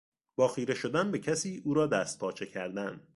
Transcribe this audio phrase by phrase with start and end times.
[0.35, 3.01] با خیره شدن به کسی او را دستپاچه کردن